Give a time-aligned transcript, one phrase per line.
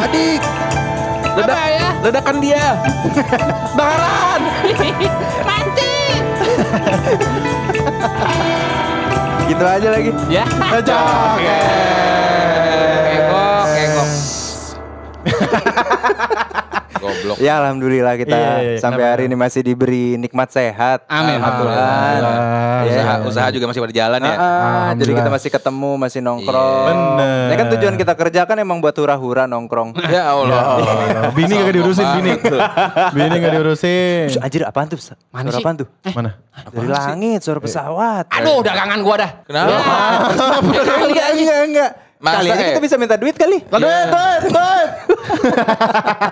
[0.00, 0.42] Adik.
[1.30, 1.88] Ledak, ya?
[2.02, 2.74] ledakan dia.
[3.78, 4.40] Bakaran.
[5.46, 5.94] Mati.
[9.46, 10.10] Gitu aja lagi.
[10.26, 10.44] Ya.
[10.50, 11.58] Oke.
[13.06, 14.08] Kegok, kegok.
[17.00, 17.36] Goblok.
[17.40, 18.78] Ya alhamdulillah kita Iya, iya, iya.
[18.78, 19.12] sampai Kenapa?
[19.16, 21.08] hari ini masih diberi nikmat sehat.
[21.08, 21.40] Amin.
[21.40, 21.80] Alhamdulillah.
[21.80, 22.80] Alhamdulillah.
[22.80, 22.92] Iya.
[22.92, 24.34] Usaha, usaha juga masih berjalan ya.
[24.36, 26.76] Ah, ah, jadi kita masih ketemu, masih nongkrong.
[26.76, 26.88] Iya.
[26.92, 27.46] Bener.
[27.48, 29.96] Ya kan tujuan kita kerja kan emang buat hura-hura nongkrong.
[29.96, 30.60] Ya Ya Allah.
[30.76, 30.94] Allah.
[31.36, 32.30] Bini kagak diurusin bini.
[33.16, 34.28] Bini kagak diurusin.
[34.28, 35.00] Terus, Anjir apaan tuh?
[35.32, 35.64] Mana Suara sih?
[35.64, 35.88] apaan tuh?
[36.12, 36.30] Mana?
[36.60, 38.28] Dari langit, suara pesawat.
[38.28, 39.30] Aduh, dagangan gua dah.
[39.48, 39.72] Kenapa?
[41.08, 41.90] enggak, enggak, enggak.
[42.20, 42.68] Masa, Kali aja eh?
[42.76, 43.64] kita bisa minta duit kali.
[43.64, 44.88] Duit, duit, duit.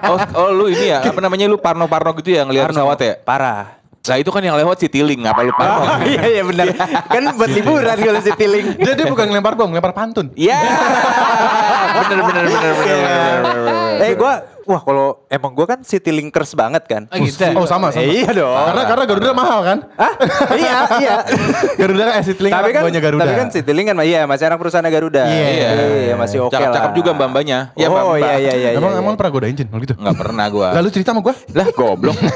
[0.08, 3.12] Oh, oh lu ini ya, apa namanya lu parno-parno gitu ya ngeliat pesawat ya?
[3.24, 3.76] Parah.
[4.08, 5.80] Nah itu kan yang lewat si Tiling, lu parno?
[5.84, 6.72] Oh, iya iya benar.
[7.08, 8.76] kan buat liburan kalau si Tiling.
[8.80, 10.28] Dia, dia bukan ngelempar bom, ngelempar pantun.
[10.36, 10.60] Iya.
[12.04, 13.96] bener bener bener bener bener, bener, bener.
[14.04, 14.32] Eh gua
[14.68, 17.08] wah kalau emang gua kan City Linkers banget kan.
[17.08, 17.40] Oh, gitu.
[17.56, 18.04] Oh sama sama.
[18.04, 18.52] Eh, iya dong.
[18.52, 19.78] Karena karena Garuda mahal kan?
[19.96, 20.12] Hah?
[20.52, 21.14] iya, iya.
[21.80, 23.22] Garuda kan eh Citylink tapi kan punya Garuda.
[23.24, 25.24] tapi kan Citylink kan iya masih anak perusahaan Garuda.
[25.24, 25.68] Iya.
[26.12, 26.68] Iya, masih oke lah.
[26.68, 27.58] Cakep-cakep juga mbak-mbaknya.
[27.72, 28.70] Ya, oh iya iya iya.
[28.76, 29.20] emang iya, emang iya.
[29.24, 29.94] pernah godain Jin kalau gitu?
[29.96, 30.68] Nggak pernah gua.
[30.76, 31.34] Lalu cerita sama gua?
[31.56, 32.16] Lah goblok.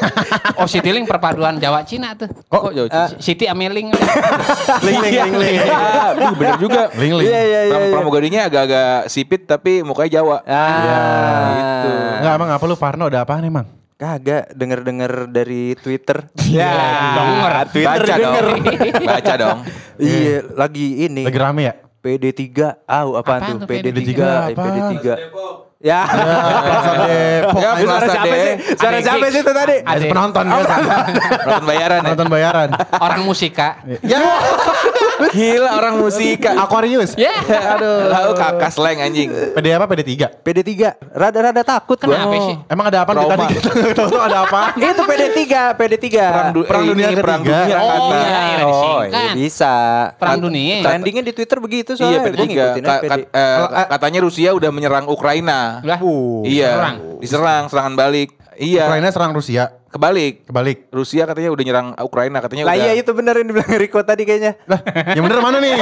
[0.63, 2.29] Oh, Citylink perpaduan Jawa Cina tuh.
[2.29, 2.87] Kok jauh?
[2.93, 3.09] Ah.
[3.19, 3.91] Siti Ameling.
[4.85, 5.57] Ling ling ling ling.
[5.59, 6.07] Iya,
[6.39, 6.83] bener juga.
[6.95, 7.27] Ling ling.
[7.27, 7.77] Iya iya iya.
[7.89, 7.95] Iya.
[7.97, 10.37] Pramugarinya agak-agak sipit tapi mukanya Jawa.
[10.47, 11.91] Ah, gitu.
[12.23, 13.67] Enggak emang apa lu Parno ada apaan emang?
[13.99, 16.27] Kagak denger-denger dari Twitter.
[16.39, 17.53] Denger.
[17.71, 18.35] Twitter Baca dong.
[18.35, 18.47] denger.
[19.11, 19.59] Baca dong.
[19.99, 21.23] Iya, lagi ini.
[21.27, 21.75] Lagi rame ya?
[22.03, 22.47] PD3.
[22.83, 23.59] Au, apaan, Apaan tuh?
[23.63, 23.99] tuh PD3.
[24.03, 24.63] PD3 eh, apa?
[24.63, 25.07] PD3.
[25.83, 26.07] Ya.
[26.63, 27.59] Plaza Depok.
[27.59, 28.55] Ya, Suara siapa sih?
[28.79, 29.77] Suara Ada siapa sih itu tadi?
[29.83, 30.05] Ada.
[30.07, 30.75] Penonton biasa.
[31.43, 32.05] Nonton bayaran ya.
[32.07, 32.69] Penonton bayaran.
[32.97, 33.69] Orang musika.
[34.01, 34.23] Ya,
[35.29, 36.55] Gila orang musika.
[36.57, 37.19] Aquarius.
[37.19, 37.35] Ya.
[37.75, 38.07] Aduh.
[38.09, 39.27] Lalu kakak slang anjing.
[39.53, 39.85] PD apa?
[39.85, 40.11] PD3.
[40.39, 40.73] PD3.
[41.11, 42.15] Rada-rada takut gua.
[42.15, 42.55] Kenapa sih?
[42.69, 43.31] Emang ada apa Trauma.
[43.37, 43.55] tadi?
[43.99, 44.61] Tahu ada apa?
[44.75, 45.43] Itu PD3,
[45.75, 46.07] PD3.
[46.15, 47.59] Perang, du- Perang eh, dunia ini, perang ketiga.
[47.61, 48.17] dunia Oh, kata.
[48.17, 49.75] iya, iya, Oh, iya bisa.
[50.15, 50.77] Perang dunia.
[50.81, 52.21] Trendingnya di Twitter begitu Iya soalnya.
[52.23, 52.39] PD3.
[52.39, 53.35] Gua ngikutin Ka- aja kat- PD.
[53.35, 55.72] eh, katanya Rusia udah menyerang Ukraina.
[55.81, 55.99] Lah.
[55.99, 56.69] Uh, Iya.
[56.71, 56.97] diserang.
[57.19, 58.29] Diserang, serangan balik.
[58.53, 58.85] Iya.
[58.85, 59.65] Ukraina serang Rusia.
[59.89, 60.45] Kebalik.
[60.45, 60.89] Kebalik.
[60.89, 62.85] Rusia katanya udah nyerang Ukraina katanya Lah udah.
[62.87, 64.57] iya itu bener yang dibilang Riko tadi kayaknya.
[64.65, 65.73] Lah, yang bener mana nih?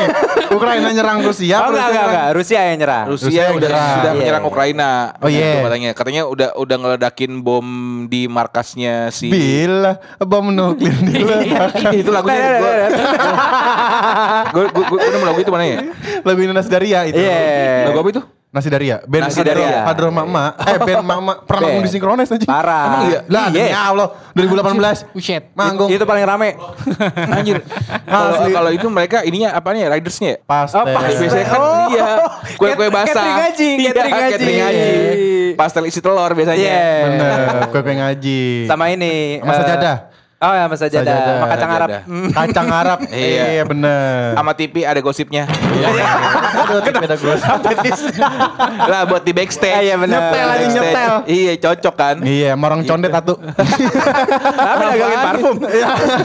[0.50, 1.56] Ukraina nyerang Rusia.
[1.56, 2.34] oh apa enggak, Rusia enggak, nyerang- enggak.
[2.34, 3.04] Rusia yang nyerang.
[3.06, 3.86] Rusia, Rusia yang udah nyerang.
[3.88, 4.50] sudah Iya, menyerang iya.
[4.50, 4.90] Ukraina.
[5.14, 5.62] Oh, Gitu iya.
[5.62, 5.90] katanya.
[5.92, 7.66] Katanya udah udah ngeledakin bom
[8.06, 11.90] di markasnya si Bila bom nuklir diledakan.
[11.92, 15.78] itu lagunya Nah, nah, nah, gue gue gue nemu lagu itu mana ya
[16.20, 17.14] Lagu ini Nasi Daria itu.
[17.16, 17.86] Iya.
[17.86, 18.98] lagu apa itu Nasi Daria.
[19.06, 19.86] Band Nasi Daria.
[19.86, 20.58] Hadro Mama.
[20.58, 22.42] Eh band Mama pernah manggung di Synchronize aja.
[22.42, 22.82] Parah.
[22.84, 23.18] Emang iya?
[23.30, 23.54] Lah Iya.
[23.54, 25.06] demi Allah 2018.
[25.14, 25.42] Buset.
[25.54, 25.86] Manggung.
[25.86, 26.58] Itu paling rame.
[27.36, 27.62] anjir
[28.50, 30.66] kalau itu mereka ininya apanya ya ridersnya ya Pas.
[30.74, 31.14] Oh, pas.
[31.14, 31.86] biasanya kan Oh.
[31.88, 32.10] iya
[32.58, 34.32] kue kue Cat- basah catering haji, Iya, catering haji.
[34.32, 34.90] catering haji
[35.54, 36.82] pastel isi telur biasanya Iya.
[37.06, 37.38] Bener.
[37.70, 38.42] Kue-kue ngaji.
[38.66, 39.38] Sama ini.
[39.38, 39.96] Sama eh, sajadah.
[40.40, 41.04] Oh ya, Mas Sajadah.
[41.04, 41.34] Sajadah.
[41.36, 41.88] Sama kacang Arab.
[42.40, 42.98] Kacang Arab.
[43.06, 43.44] Iya.
[43.52, 44.32] Iya bener.
[44.32, 47.36] sama TV ada gosipnya Aduh, tapi ada gua.
[48.82, 50.32] lah buat di backstage iya, benar.
[50.32, 50.72] Nyetel aja, Backstage.
[50.72, 51.14] nyetel.
[51.28, 53.36] iya cocok kan Iya, morong condet satu.
[53.36, 55.56] Tapi dagangin parfum.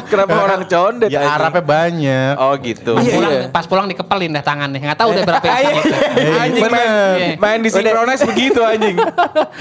[0.08, 1.20] kenapa orang condet Ya?
[1.28, 2.34] Arabnya banyak.
[2.38, 3.44] oh gitu Pas pulang, Iya.
[3.52, 4.80] pas pulang dikepelin dah tangannya.
[4.80, 5.92] Enggak tahu udah berapa iya, yang gitu.
[6.16, 7.36] Iya, anjing main, bener.
[7.38, 8.96] main di synchronize begitu anjing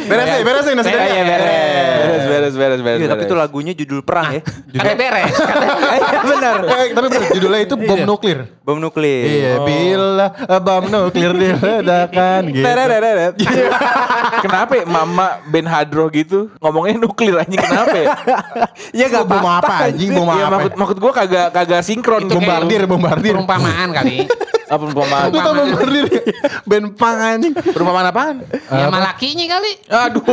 [0.04, 1.42] Beresin, beresin nasi Beres, iya, beres.
[1.42, 3.28] beres beres beres beres Iya, tapi beres.
[3.28, 4.42] itu lagunya judul perang ya.
[4.70, 5.32] Katanya beres.
[5.32, 6.56] Katanya- Iya, benar.
[6.64, 8.38] Eh, tapi bener, judulnya itu bom nuklir.
[8.60, 9.24] Bom nuklir.
[9.24, 12.64] Iya, bila eh, bom nuklir diledakan gitu.
[14.44, 18.06] Kenapa ya mama Ben Hadro gitu ngomongnya nuklir anjing kenapa ya
[19.00, 20.56] Ya Itu bom apa anjing, bom Iya apa?
[20.58, 23.32] maksud maksud gua kagak kagak sinkron Itu Bombardir, bombardir.
[23.32, 24.24] Perumpamaan kali.
[24.74, 26.22] apa perumpamaan tau bombardir ya?
[26.64, 27.52] Band pang anjing.
[27.54, 28.36] perumpamaan apaan
[28.68, 29.70] Ya sama lakinya kali.
[29.86, 30.24] aduh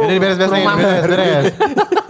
[0.00, 0.76] Jadi beres-beres nih, Rumah.
[0.76, 1.44] beres, beres.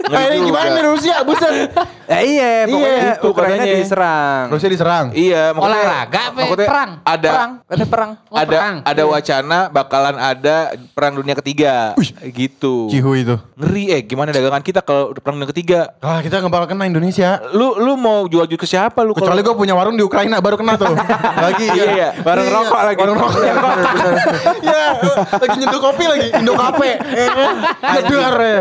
[0.03, 1.15] Ngeri Eh, ini gimana nih Rusia?
[1.23, 1.71] Buset.
[2.05, 3.75] Ya iya, pokoknya itu Ukraina katanya.
[3.77, 4.43] diserang.
[4.49, 5.05] Rusia diserang.
[5.13, 6.91] iya maksudnya Olahraga apa maksudnya perang?
[7.01, 8.11] ada Perang, ada perang.
[8.25, 8.75] Oh, ada perang.
[8.83, 10.55] ada wacana bakalan ada
[10.91, 11.95] perang dunia ketiga
[12.27, 13.35] gitu Cihu itu.
[13.55, 16.83] ngeri eh gimana dagangan kita kalau udah perang dunia ketiga Ah, kita nggak bakal kena
[16.85, 17.39] Indonesia.
[17.49, 20.55] lu lu mau jual jual ke siapa lu Kecuali gue punya warung di Ukraina baru
[20.55, 20.91] kena tuh.
[21.33, 22.09] Lagi Iya, iya.
[22.19, 22.97] Warung Iya, rokok lagi.
[22.99, 23.41] Warung rokok.
[24.61, 24.85] Iya,
[25.31, 26.91] lagi nyeduh kopi lagi, Indo Cafe.
[28.01, 28.59] Jedar ya.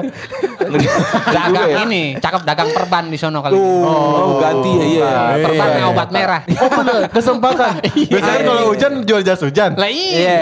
[0.61, 0.87] Ngeri.
[0.87, 1.77] juga dagang ya.
[1.83, 3.57] ini, cakep dagang perban di sono kali.
[3.57, 5.09] Oh, ganti ya iya.
[5.33, 5.43] Iya.
[5.43, 6.41] Perban yang obat merah.
[6.55, 7.73] Oh bener, kesempatan.
[8.13, 9.73] Biasanya kalau hujan jual jas hujan.
[9.75, 10.37] Lah Iya,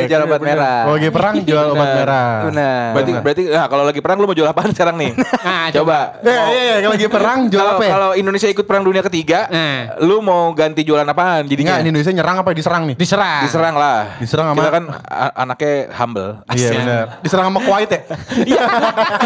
[0.00, 0.08] iya.
[0.08, 0.78] jual obat merah.
[0.82, 2.30] Kalau lagi perang jual obat merah.
[2.48, 2.88] Benar.
[2.92, 5.12] Berarti berarti nah, kalau lagi perang lu mau jual apaan sekarang nih?
[5.42, 6.16] Nah, Coba.
[6.22, 7.90] Iya, iya, iya, kalau lagi perang jual Kalau apa ya?
[7.92, 10.00] kalau Indonesia ikut perang dunia ketiga, Nah.
[10.00, 11.72] lu mau ganti jualan apaan jadinya?
[11.72, 12.96] Enggak, ini Indonesia nyerang apa diserang nih?
[12.96, 13.42] Diserang.
[13.42, 13.98] Diserang lah.
[14.16, 16.30] Diserang sama- Kita kan a- anaknya humble.
[16.48, 17.06] Iya benar.
[17.20, 18.00] Diserang sama Kuwait ya?
[18.50, 18.62] Iya.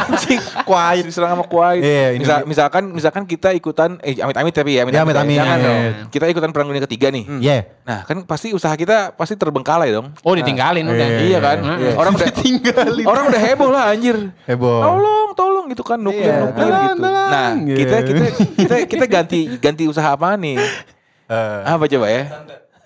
[0.07, 0.41] Anjing.
[0.63, 1.81] Kuwait diserang sama Kuwait.
[1.81, 5.15] Iya, Misal- misalkan misalkan kita ikutan eh amit-amit tapi ya Ya, amit-amit.
[5.35, 5.67] Jangan Iya.
[5.67, 5.81] dong.
[6.09, 7.25] Kita ikutan perang dunia ketiga nih.
[7.39, 7.57] Iya.
[7.83, 10.11] Nah, kan pasti usaha kita pasti terbengkalai dong.
[10.21, 11.07] Oh, ditinggalin udah.
[11.09, 11.21] Iya.
[11.23, 11.59] Iya kan?
[11.63, 11.93] Iya.
[11.95, 13.05] Orang udah Tinggalin.
[13.05, 14.17] orang udah heboh lah anjir.
[14.45, 14.81] Heboh.
[14.83, 17.03] Tolong, tolong gitu kan nuklir nuklir gitu.
[17.07, 18.25] Nah, kita kita
[18.57, 20.57] kita kita ganti ganti usaha apa nih?
[21.27, 22.23] Eh, Apa coba ya?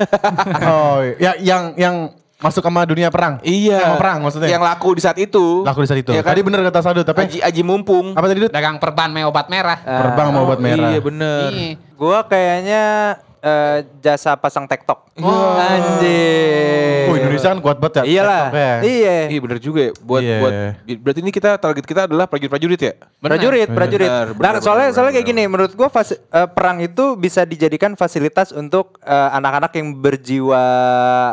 [0.73, 1.97] oh, ya yang yang
[2.41, 3.37] masuk sama dunia perang.
[3.45, 3.85] Iya.
[3.85, 4.49] Sama perang maksudnya.
[4.49, 5.61] Yang laku di saat itu.
[5.61, 6.11] laku di saat itu.
[6.17, 6.33] Iya kan?
[6.33, 8.17] Tadi bener kata Sadu, tapi Aji Aji mumpung.
[8.17, 8.53] apa tadi Dut?
[8.53, 9.77] Dagang perban me obat merah.
[9.77, 10.97] Terbang mau obat merah.
[10.97, 11.49] Iya bener.
[11.53, 11.77] Iya.
[12.01, 12.83] Gua kayaknya
[13.41, 15.11] eh, jasa pasang tektok.
[15.19, 15.57] Oh.
[15.59, 17.07] Anjir.
[17.07, 18.03] Oh Indonesia kan kuat banget ya.
[18.07, 18.45] Iyalah.
[18.47, 18.73] TikToknya.
[18.83, 19.17] Iya.
[19.27, 19.93] Iya bener juga ya.
[19.99, 20.37] Buat Iya.
[20.39, 20.53] buat
[21.01, 22.93] berarti ini kita target kita adalah prajurit-prajurit ya?
[23.19, 23.31] Benar.
[23.31, 24.09] Prajurit, prajurit.
[24.09, 25.41] Benar, nah, benar, soalnya benar, soalnya kayak benar.
[25.41, 30.63] gini, menurut gua fasi- eh, perang itu bisa dijadikan fasilitas untuk eh, anak-anak yang berjiwa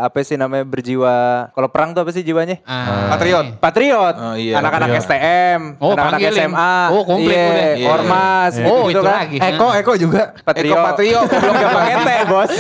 [0.01, 1.15] apa sih namanya berjiwa.
[1.50, 2.59] Kalau perang tuh apa sih jiwanya?
[2.63, 3.45] Ah, Patriot.
[3.45, 3.56] iya.
[3.57, 4.54] Patriot, Oh, iya.
[4.57, 5.06] anak-anak Patriot.
[5.06, 6.19] STM, Oh, anak-anak.
[6.30, 7.75] SMA, Oh, komplit iya.
[7.77, 7.88] Iya.
[7.88, 8.63] ormas, Iya.
[8.63, 9.13] gitu, Oh, itu kan.
[9.18, 9.38] lagi.
[9.39, 10.24] Eko, Eko juga.
[10.39, 12.51] Patriot, Eko Patrio, goblok Gak yang pakai T, bos.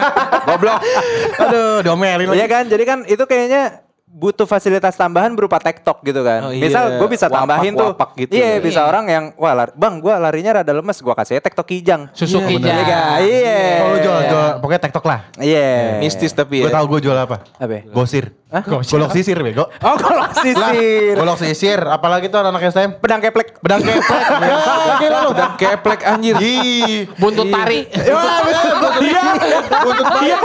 [0.48, 0.80] Goblok.
[1.40, 2.50] Aduh, diomelin Iya lagi.
[2.50, 6.40] kan, jadi kan itu kayaknya butuh fasilitas tambahan berupa TikTok gitu kan.
[6.44, 6.62] Oh, iya.
[6.62, 7.90] Misal gue bisa Wapak- tambahin tuh.
[7.90, 8.62] wapak gitu iya, ya.
[8.62, 12.06] bisa orang yang wah lar- Bang, gua larinya rada lemes, gua kasih TikTok kijang.
[12.12, 12.62] Susu Iya, kijang.
[12.70, 13.18] Iya, kan?
[13.20, 13.58] Iya.
[13.74, 15.20] Kalau lu jual, jual, pokoknya TikTok lah.
[15.34, 15.98] Iya.
[15.98, 16.74] Mistis tapi Gue ya.
[16.74, 17.42] tau gue jual apa.
[17.58, 17.72] Apa?
[17.72, 17.82] ya?
[17.90, 18.30] Gosir.
[18.54, 18.62] Hah?
[18.62, 19.66] Golok sisir bego.
[19.82, 21.18] Oh, kalau sisir.
[21.18, 23.02] Golok sisir, apalagi tuh anak STM.
[23.02, 23.58] Pedang keplek.
[23.58, 24.22] Bedang keplek.
[24.44, 25.28] Ya, gila lu.
[25.34, 26.36] Udah keplek anjir.
[26.38, 27.08] Ih.
[27.18, 27.88] Buntut tari.
[28.14, 29.22] Wah, bener, buntut Iya.
[29.82, 30.38] Buntut Iya.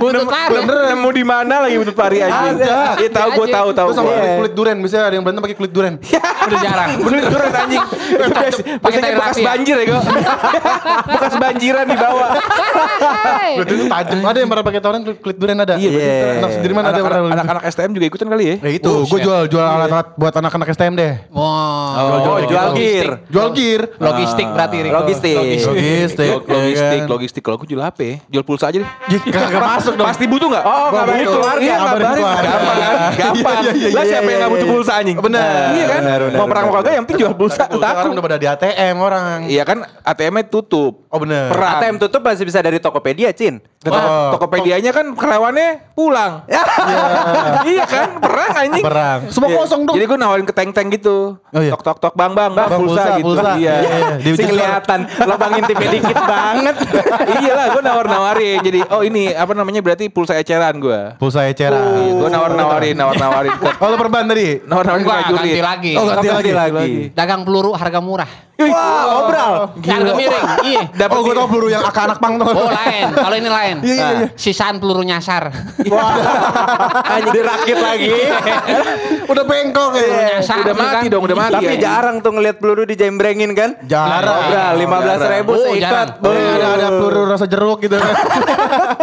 [0.00, 0.52] Buntut tari.
[0.56, 2.64] Bener nemu di mana lagi buntut pari anjing.
[2.64, 2.96] Ada.
[2.96, 3.88] Iya tahu gua tahu tahu.
[3.92, 5.94] Sama kulit, kulit duren, biasanya ada yang berantem pakai kulit duren.
[6.00, 6.88] Udah jarang.
[7.04, 7.84] Bener turun anjing.
[8.80, 9.44] Biasanya tali bekas ya?
[9.44, 10.02] banjir ya kok.
[11.12, 12.28] bekas banjiran di bawah.
[13.60, 14.18] Kulit tajam.
[14.24, 15.74] Ada yang pernah pakai toren kulit, kulit duren ada.
[15.76, 16.38] Iya, bener.
[16.38, 18.56] Anak Sudirman ada Anak-anak STM juga ikutan kali ya?
[18.60, 21.12] Ya itu, Oh, gue jual jual alat-alat buat anak-anak STM deh.
[21.28, 22.30] Wow.
[22.30, 23.08] Oh, jual gear.
[23.26, 23.82] Jual gear.
[23.96, 24.94] Logistik berarti Riko.
[24.96, 25.34] Logistik.
[25.34, 26.28] Logistik.
[26.30, 27.08] Log- Logistik, ya kan?
[27.08, 27.42] logistik.
[27.42, 28.14] Kalau aku jual apa ya?
[28.28, 28.90] Jual pulsa aja deh.
[29.24, 30.06] Kagak masuk dong.
[30.06, 30.64] Pasti butuh nggak?
[30.64, 31.40] Oh, ngabarin butuh.
[31.58, 32.08] Iya, keluarga.
[32.08, 32.96] Gampang kan?
[33.14, 33.56] Gampang.
[33.58, 34.74] Iya, iya, Lah iya, siapa yang iya, nggak butuh iya.
[34.74, 35.16] pulsa anjing?
[35.18, 35.48] Benar.
[35.68, 36.00] Iya kan?
[36.00, 36.82] Benar, benar, Mau perang mau benar.
[36.82, 37.64] kagak yang penting jual pulsa.
[37.68, 38.08] Takut.
[38.08, 39.38] udah pada di ATM orang.
[39.46, 40.92] Iya kan ATM-nya tutup.
[41.08, 41.48] Oh bener.
[41.48, 41.70] Perang.
[41.78, 43.58] ATM tutup masih bisa dari Tokopedia, Cin.
[43.86, 44.34] Oh.
[44.34, 46.42] Tokopedia-nya kan karyawannya pulang.
[47.70, 48.18] iya kan?
[48.18, 48.82] Perang anjing.
[48.82, 49.20] Perang.
[49.30, 49.94] Semua kosong dong.
[49.94, 51.38] Jadi gue nawarin ke teng-teng gitu.
[51.38, 51.78] Oh, iya.
[51.78, 53.26] Tok tok tok bang bang, bang, Bang, pulsa, pulsa, gitu.
[53.38, 53.50] pulsa.
[53.54, 53.74] Iya.
[53.78, 54.14] Iya, iya.
[54.18, 56.74] Di Si kelihatan lubang intipnya dikit banget.
[57.46, 58.58] iya lah, gue nawar-nawarin.
[58.66, 61.14] Jadi, oh ini apa namanya berarti pulsa eceran gue.
[61.22, 61.78] Pulsa eceran.
[62.02, 64.58] Iya, gue nawar-nawarin, nawar-nawarin Oh, lo perban tadi?
[64.66, 65.92] nawar-nawarin Enggak, ganti lagi.
[65.94, 66.74] Oh, ganti Ganti lagi.
[66.74, 66.92] lagi.
[67.14, 68.47] Dagang peluru harga murah.
[68.58, 69.52] Wah, obral.
[69.78, 70.46] Harga miring.
[70.66, 70.82] Iya.
[71.00, 72.46] Dapat Oh, gue tau peluru yang akak anak pang tuh.
[72.48, 73.76] Oh lain, kalau ini lain.
[73.80, 74.18] Iya, iya, iya.
[74.18, 75.54] Nah, Sisaan peluru nyasar.
[77.08, 78.10] Hanya dirakit lagi.
[79.30, 80.42] Udah bengkok ya.
[80.42, 81.12] Nyasar Udah tuh mati kan.
[81.14, 81.54] dong, udah mati.
[81.54, 83.70] Tapi jarang tuh ngeliat peluru dijembrengin kan?
[83.84, 84.26] Jarang.
[84.42, 86.08] Obral, lima belas ribu Oh, seikat.
[86.18, 88.14] Ada ada peluru rasa jeruk gitu kan.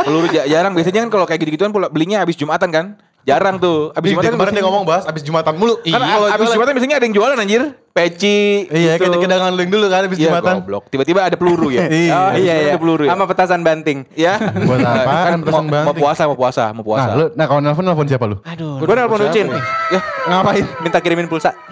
[0.04, 0.76] Peluru ja- jarang.
[0.76, 2.86] Biasanya kan kalau kayak gitu-gituan pula- belinya habis Jumatan kan.
[3.26, 3.90] Jarang tuh.
[3.92, 5.82] Habis Ih, Jumatan kemarin dia ngomong bahas abis Jumatan mulu.
[5.82, 7.62] Kan Iya, kalau habis jualan- Jumatan biasanya ada yang jualan anjir.
[7.90, 8.68] Peci.
[8.70, 9.08] Iya, gitu.
[9.08, 10.54] kayak kedangan link dulu kan abis Iya, Jumatan.
[10.60, 10.84] goblok.
[10.88, 11.90] Tiba-tiba ada peluru ya.
[12.06, 12.12] Iya.
[12.14, 12.70] Oh iya iya.
[12.70, 13.10] Ada peluru ya.
[13.10, 14.06] Sama petasan banting.
[14.14, 14.38] Ya.
[14.38, 15.88] Buat apaan kan petasan mau, banting?
[15.88, 17.08] mau puasa, mau puasa, mau puasa.
[17.08, 18.38] Nah, lu, nah kalau nelfon nelfon siapa lu?
[18.44, 18.78] Aduh.
[18.78, 19.48] Gue nelpon Ucin.
[19.48, 19.62] ya?
[19.90, 20.00] Ya.
[20.28, 20.66] Ngapain?
[20.80, 21.50] Minta kirimin pulsa.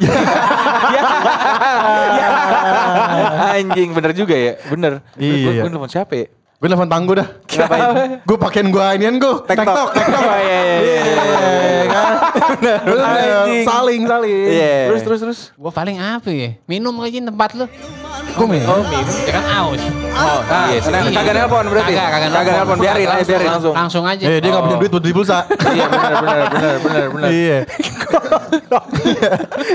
[2.14, 2.28] Ya.
[3.56, 5.02] Anjing bener juga ya, bener.
[5.16, 5.62] Iya.
[5.62, 6.28] Gue nelfon siapa ya?
[6.64, 7.28] Gue nelfon tangguh dah.
[7.44, 7.84] Ngapain?
[8.32, 9.36] Gue pakein gue inian gue.
[9.44, 9.92] Tektok.
[9.92, 10.16] Tektok.
[10.24, 11.04] Oh, iya iya iya.
[11.04, 12.14] Iya kan?
[12.88, 13.66] Bener, Anjing.
[13.68, 14.48] Saling saling.
[14.48, 14.76] Iya.
[14.88, 15.40] Terus terus terus.
[15.60, 16.56] Gua paling apa ya?
[16.64, 17.68] Minum aja tempat lu.
[18.40, 18.64] Gue main.
[18.64, 19.12] Oh, minum.
[19.28, 19.84] Ya kan aus.
[20.16, 20.40] Oh,
[20.72, 20.88] iya sih.
[20.88, 21.12] Iya.
[21.12, 21.94] kagak nelpon berarti.
[22.00, 22.78] Kagak, kagak nelpon.
[22.80, 23.48] Biarin aja biarin.
[23.52, 23.74] Langsung.
[23.76, 24.24] Langsung aja.
[24.24, 24.80] Eh dia gak punya Oh.
[24.80, 25.44] duit buat beli pulsa.
[25.68, 27.28] Iya bener bener bener bener.
[27.28, 27.58] Iya.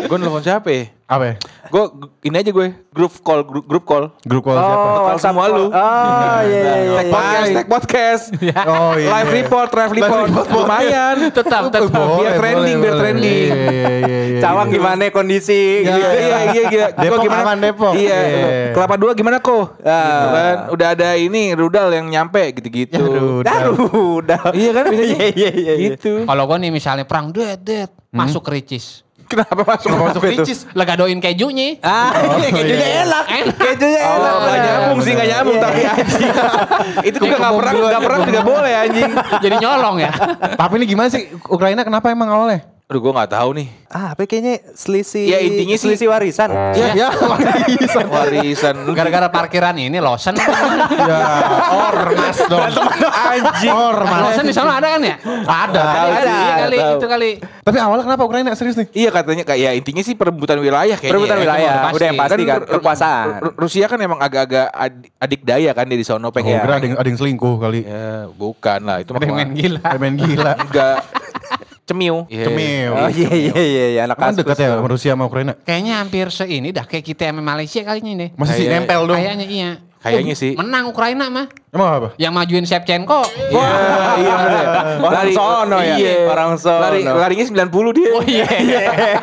[0.09, 0.89] Gue nelfon siapa ya?
[1.09, 1.35] Apa ya?
[1.73, 1.85] Gue
[2.21, 4.13] ini aja gue grup call grup, grup call.
[4.29, 4.77] Grup call siapa?
[4.77, 5.67] Oh, Call WhatsApp semua lu.
[5.73, 6.99] Oh iya iya iya.
[7.01, 8.25] Tag podcast, tag podcast.
[8.69, 9.09] Oh iya.
[9.09, 10.29] Live report, live report.
[10.29, 10.49] report.
[10.53, 11.17] Lumayan.
[11.41, 11.89] Tetap, tetap.
[11.89, 13.49] Boleh, Biar trending, biar trending.
[13.49, 14.41] Iya, iya, iya, iya.
[14.45, 15.81] Cawang gimana kondisi?
[15.81, 16.09] Iya, gitu.
[16.13, 16.87] Iya iya iya.
[16.93, 17.93] Depok aman, Depok.
[17.97, 18.19] Iya.
[18.21, 18.49] Iya.
[18.77, 19.81] Kelapa dua gimana kok?
[19.81, 20.05] Ah.
[20.05, 20.57] Gitu kan.
[20.77, 23.01] Udah ada ini rudal yang nyampe gitu-gitu.
[23.49, 24.53] Ya, udah.
[24.53, 24.85] Iya kan?
[24.93, 25.73] Iya iya iya.
[25.73, 25.73] iya.
[25.97, 26.29] Gitu.
[26.29, 27.89] Kalau gua nih misalnya perang, det, det.
[28.13, 29.08] Masuk ke Ricis.
[29.33, 29.89] Kenapa masuk?
[29.89, 30.59] Kenapa masuk ricis?
[30.73, 31.77] Lah gadoin kejunya.
[31.81, 33.25] Ah, kejunya enak.
[33.29, 33.57] Enak.
[33.61, 34.35] Kejunya Oh, enak.
[34.41, 35.65] nggak nyambung sih, nggak nyambung Iya.
[35.65, 36.31] tapi anjing.
[37.09, 39.11] Itu juga nggak perang, nggak perang juga boleh anjing.
[39.45, 40.11] Jadi nyolong ya.
[40.57, 42.78] Tapi ini gimana sih Ukraina kenapa emang awalnya?
[42.89, 43.69] Aduh, gue nggak tahu nih.
[43.87, 46.49] Ah, apa kayaknya selisih Ya, intinya sih- selisih warisan.
[46.73, 48.09] Ya, ya, warisan.
[48.09, 48.75] Warisan.
[48.89, 50.33] Gara-gara parkiran ini losen.
[51.05, 51.21] ya,
[51.85, 52.65] ormas dong.
[53.05, 53.69] anjing.
[53.69, 54.21] Ormas.
[54.25, 55.21] losen di sana ada kan ya?
[55.45, 55.83] Ada.
[55.85, 56.97] Tahu Ada, sih, iya nggak kali, tahu.
[56.97, 57.31] itu kali.
[57.61, 58.89] Tapi awalnya kenapa Ukraina serius nih?
[58.95, 61.13] Iya katanya kayak ya intinya sih perebutan wilayah kayaknya.
[61.13, 61.43] Perebutan ya.
[61.45, 61.93] wilayah, pasti.
[61.93, 63.27] udah yang pasti kan, Ru- kekuasaan.
[63.43, 66.57] Ru- Rusia kan emang agak-agak ad- adik daya kan dia di sono Oh, pengen.
[66.57, 67.85] kira ada yang, ada yang selingkuh kali.
[67.85, 69.81] Ya, bukan lah itu mah Ada yang main gila.
[69.95, 70.53] Main gila.
[70.65, 70.97] Enggak.
[71.89, 72.29] Cemiu.
[72.29, 72.45] Iya.
[72.53, 72.91] Cemil.
[72.93, 75.57] Oh iya iya iya iya anak Kan dekat ya sama Rusia sama Ukraina.
[75.65, 78.31] Kayaknya hampir seini dah kayak kita sama Malaysia kalinya nih.
[78.37, 79.17] Masih Kayak- nempel dong.
[79.17, 79.71] Kayaknya iya.
[79.99, 80.53] Kayaknya sih.
[80.55, 81.49] Menang Ukraina mah.
[81.69, 82.09] Emang apa?
[82.17, 83.21] Yang majuin Shevchenko.
[83.53, 83.69] Iya,
[84.17, 84.65] iya bener.
[85.05, 85.95] Orang sono ya?
[86.01, 86.13] Iya.
[86.25, 86.81] Orang sono.
[86.81, 88.09] Lari, larinya 90 dia.
[88.17, 88.49] Oh iya.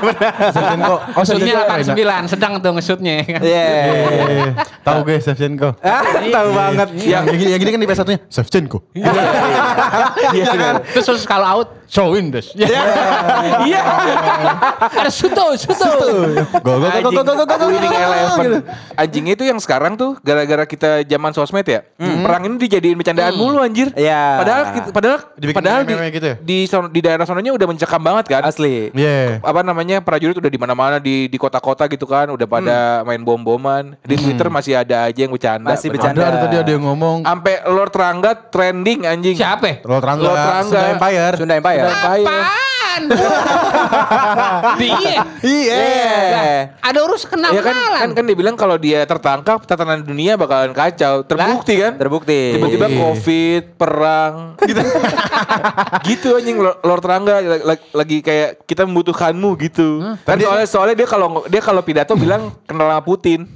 [0.54, 0.96] Shevchenko.
[1.18, 2.22] Oh, Shootnya Shevchenko Ukraina.
[2.30, 3.14] 89, sedang tuh nge-shootnya.
[3.42, 3.66] Iya.
[3.66, 4.50] Eh,
[4.86, 5.70] Tahu guys Shevchenko.
[5.86, 6.88] Ah, tahu banget.
[7.02, 8.78] Yang, yang, yang gini kan di PS1-nya Shevchenko.
[8.94, 9.10] Iya,
[10.54, 10.76] bener.
[10.94, 12.54] Terus terus kalau out, showin des.
[12.54, 13.82] Iya.
[14.94, 15.88] Ada Suto, Suto.
[16.62, 17.68] Go go go go go go go.
[17.74, 18.60] Gitu.
[18.94, 21.82] Anjingnya itu yang sekarang tuh gara-gara kita zaman sosmed ya.
[22.36, 23.96] Perang ini dijadiin bercandaan mulu anjir.
[23.96, 24.44] Iya.
[24.44, 26.36] Padahal padahal Dibikin padahal di, gitu ya?
[26.44, 28.44] di di daerah sononya udah mencekam banget kan.
[28.44, 28.92] Asli.
[28.92, 29.40] Iya.
[29.40, 33.96] apa namanya prajurit udah di mana-mana di di kota-kota gitu kan udah pada main bom-boman
[34.04, 36.20] di Twitter masih ada aja yang bercanda Masih bercanda.
[36.20, 37.24] Ada ada tadi ada yang ngomong.
[37.24, 39.80] sampai Lord Rangga trending anjing Siapa?
[39.88, 40.28] Lord Rangga.
[40.28, 40.68] Lord Rangga.
[40.68, 41.34] Sunda Empire.
[41.40, 41.84] Sunda Empire.
[41.88, 42.65] Sunda Empire.
[42.96, 43.04] Apaan?
[44.78, 45.22] Dia.
[45.42, 45.84] Iya.
[46.80, 50.72] Ada urus kenal Ya kan, kan kan dia bilang kalau dia tertangkap tatanan dunia bakalan
[50.72, 52.56] kacau terbukti kan Terbukti.
[52.56, 54.82] tiba-tiba covid perang gitu
[56.08, 61.08] gitu anjing Lord- Lord Rangga lagi, lagi kayak kita membutuhkanmu gitu kan soalnya soalnya dia
[61.08, 63.44] kalau dia kalau pidato bilang kenal sama Putin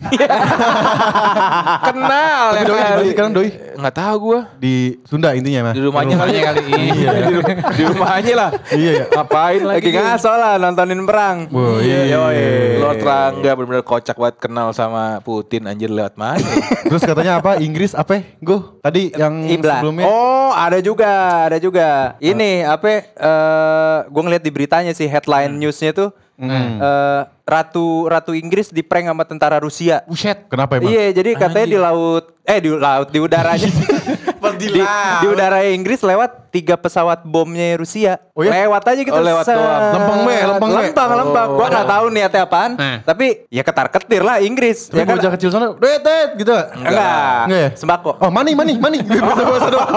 [1.82, 3.00] kenal Tapi ya doi kali.
[3.00, 3.50] sih sekarang doi?
[3.80, 5.74] nggak tahu gua Di Sunda intinya mah.
[5.74, 6.62] di rumahnya kali Rumahnya kali.
[6.94, 7.10] iya
[7.70, 9.06] di rumahnya lah Iya ya.
[9.30, 11.38] Ngapain lagi Lagi ngaso lah nontonin perang.
[11.54, 12.50] Wah, iya, iya, iya.
[12.82, 16.42] Lord Rangga bener-bener kocak banget kenal sama Putin anjir lewat mana?
[16.90, 17.62] Terus katanya apa?
[17.62, 18.26] Inggris apa?
[18.42, 18.82] Go.
[18.82, 19.86] Tadi yang Ibla.
[19.86, 20.06] sebelumnya.
[20.10, 22.18] Oh, ada juga, ada juga.
[22.18, 23.06] Ini apa?
[23.06, 26.10] Eh, gue ngeliat di beritanya sih headline newsnya tuh.
[26.40, 30.02] eh, Ratu Ratu Inggris di prank sama tentara Rusia.
[30.10, 30.50] Buset.
[30.50, 30.90] Kenapa emang?
[30.90, 33.70] Iya, jadi katanya di laut, eh di laut, di udaranya,
[34.62, 38.18] di, di udara Inggris lewat tiga pesawat bomnya Rusia.
[38.34, 38.66] Oh iya?
[38.66, 39.14] Lewat aja gitu.
[39.14, 39.82] Oh, lewat doang.
[39.94, 40.78] Lempeng, be, lempeng, be.
[40.82, 41.50] lempeng, lempeng.
[41.54, 42.72] Gua nggak tahu niatnya apaan.
[42.76, 42.98] Nah.
[43.06, 44.90] Tapi ya ketar ketir lah Inggris.
[44.90, 45.14] Tapi ya kan?
[45.16, 46.52] bocah kecil sana, det, det, gitu.
[46.52, 47.42] Enggak.
[47.46, 47.70] Enggak ya?
[47.78, 48.12] Sembako.
[48.18, 49.00] Oh, money, money, money.
[49.10, 49.90] Beda bahasa dong.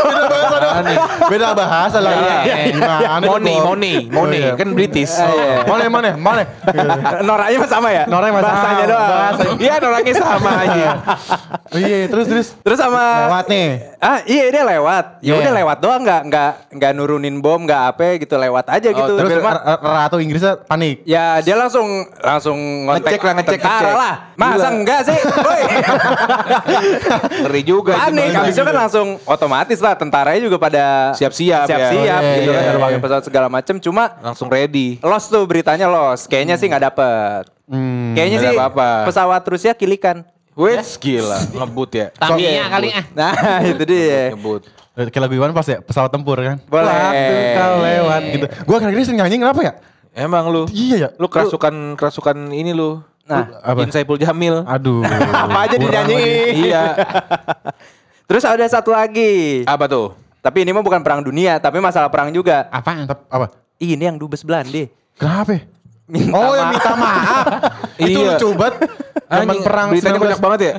[0.00, 0.74] Beda bahasa dong.
[1.28, 2.12] Beda bahasa lah.
[2.12, 2.54] Iya, iya.
[2.72, 3.26] Gimana?
[3.26, 4.52] Money, money, Oh, money iya.
[4.56, 5.12] kan British.
[5.12, 5.68] iya.
[5.68, 6.42] Mana, mana, mana.
[7.20, 8.04] Noranya mah sama ya?
[8.06, 8.54] Noranya mah sama.
[8.56, 9.34] Bahasanya doang.
[9.60, 10.86] Iya, orangnya sama aja.
[11.70, 12.46] Oh, Iya, terus, terus.
[12.62, 13.68] Terus sama Lewat nih.
[14.00, 15.04] Ah iya dia lewat.
[15.20, 15.42] Ya Iya.
[15.44, 19.12] udah lewat doang nggak nggak nggak nurunin bom nggak apa gitu lewat aja gitu.
[19.16, 21.02] Terus Cuma R- R- Ratu Inggrisnya panik.
[21.02, 24.14] ya dia langsung langsung Ngecek lah, ngecek, tentara lah.
[24.36, 24.68] Masa Gila.
[24.72, 25.18] enggak sih?
[25.18, 25.60] Boy?
[27.42, 28.02] Ngeri juga itu.
[28.06, 28.30] Panik.
[28.32, 30.84] Habis itu kan langsung otomatis lah tentaranya juga pada
[31.16, 31.68] Siap-siap ya.
[31.68, 33.02] siap-siap Oh, iya, gitu kan iya, terbangin iya.
[33.02, 33.74] pesawat segala macem.
[33.78, 35.00] Cuma langsung ready.
[35.00, 36.26] lost tuh beritanya lost.
[36.26, 37.42] Kayaknya sih nggak dapet.
[37.66, 38.12] Hmm.
[38.12, 38.90] Kayaknya sih apa-apa.
[39.06, 40.22] pesawat Rusia kilikan.
[40.52, 42.06] Wes gila, ngebut ya.
[42.12, 43.04] Tamiya kali ah.
[43.14, 43.32] Nah
[43.70, 44.34] itu dia.
[44.34, 44.66] Ngebut.
[44.90, 46.58] Kayak lagu Iwan pas ya, pesawat tempur kan.
[46.66, 46.90] Boleh.
[46.90, 48.46] Waktu kau lewat gitu.
[48.66, 49.72] Gua akhir-akhir ini sering nyanyi kenapa ya?
[50.12, 50.66] Emang lu.
[50.68, 51.08] Iya ya.
[51.14, 52.98] Lu kerasukan kerasukan ini lu.
[53.22, 53.78] Nah, apa?
[53.78, 54.66] Bin Saipul Jamil.
[54.66, 55.06] Aduh.
[55.06, 56.18] Apa aja dinyanyiin.
[56.18, 56.66] lagi.
[56.66, 56.84] iya.
[58.28, 59.62] Terus ada satu lagi.
[59.64, 60.18] Apa tuh?
[60.40, 62.66] Tapi ini mah bukan perang dunia, tapi masalah perang juga.
[62.70, 63.06] Apaan?
[63.06, 63.54] Apa?
[63.78, 64.90] Ini yang dubes Belanda.
[65.14, 65.54] Kenapa?
[65.54, 65.62] ya?
[66.10, 67.46] Minta Oh, yang minta maaf.
[68.02, 68.34] Itu Iya.
[68.34, 68.74] lucu banget.
[69.30, 70.72] Zaman perang beritanya 19 banyak banget ya.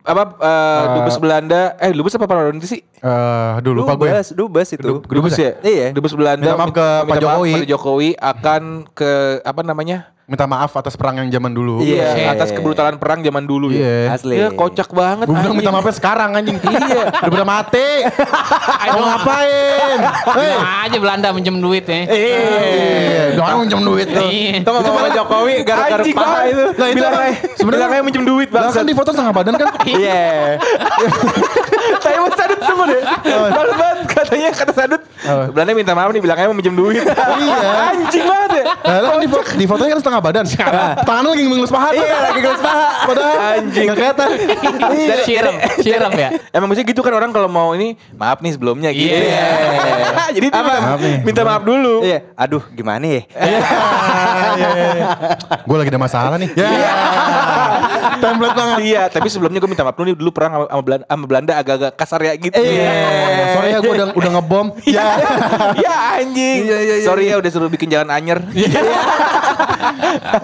[0.00, 1.76] Apa eh, dubes Belanda?
[1.76, 2.80] Eh, dubes apa perang Indonesia sih?
[2.80, 4.08] Eh, aduh lupa gue.
[4.08, 4.82] Dubes, dubes itu.
[4.82, 5.60] Du- Dubes ya?
[5.60, 5.92] Iya.
[5.92, 7.52] Dubes Belanda Minta maaf ke minta Pak Jokowi.
[7.52, 9.98] pada Jokowi akan ke apa namanya?
[10.24, 11.82] Minta maaf atas perang yang zaman dulu.
[11.82, 12.14] Iya.
[12.14, 14.06] Iya, atas kebrutalan perang zaman dulu Iya.
[14.06, 14.14] ya.
[14.14, 14.36] Asli.
[14.36, 15.26] Iya, kocak banget.
[15.26, 16.54] Gue bilang minta maafnya sekarang anjing.
[16.86, 17.10] iya.
[17.18, 17.88] Udah pada mati.
[18.94, 19.98] Mau ngapain?
[20.30, 20.50] Hei.
[20.54, 22.00] Nah, aja Belanda minjem duit ya.
[22.06, 23.34] Iya.
[23.34, 24.22] Doang minjem duit tuh.
[24.22, 24.62] Iya.
[24.62, 26.46] Itu sama Jokowi gara-gara paha banget.
[26.46, 26.64] itu.
[26.70, 27.22] Nah, itu Bilang kan
[27.56, 28.76] sebenarnya bilang aja minjem duit, Lah bangsat.
[28.76, 29.68] kan di foto setengah badan kan?
[29.82, 30.22] Iya.
[32.06, 33.02] Saya mau sadut semua deh.
[33.50, 35.02] Malu banget katanya kata sadut
[35.50, 37.02] Belanda minta maaf nih bilangnya mau minjem duit.
[37.40, 37.58] Iya.
[37.90, 38.64] Anjing banget ya.
[38.82, 40.44] Lah kan di, fo- di fotonya kan setengah badan.
[41.00, 41.88] Tangannya lagi ngelus paha.
[41.90, 42.86] Iya, lagi ngelus paha.
[43.04, 43.84] Padahal Anjing.
[43.86, 44.28] Nggak kelihatan.
[44.90, 45.14] Iya.
[45.22, 46.28] Siram, siram ya.
[46.50, 49.08] Emang mesti gitu kan orang kalau mau ini maaf nih sebelumnya gitu.
[49.10, 49.48] Iya.
[50.36, 51.16] Jadi minta, Maaf nih.
[51.22, 51.94] minta maaf dulu.
[52.02, 53.22] Iya, aduh gimana ya?
[55.64, 56.50] Gue lagi ada masalah nih.
[56.54, 56.70] Ya.
[58.20, 58.76] Template banget.
[58.80, 61.52] Iya, tapi sebelumnya gue minta maaf dulu nih dulu perang sama, sama Belanda, sama Belanda
[61.56, 62.56] agak-agak kasar ya gitu.
[62.56, 62.92] Iya.
[63.56, 64.66] Sorry ya gue udah udah ngebom.
[64.84, 65.04] Iya.
[65.78, 66.58] ya anjing.
[66.66, 67.06] Iya, iya, iya.
[67.06, 68.38] Sorry ya udah suruh bikin jalan anyer.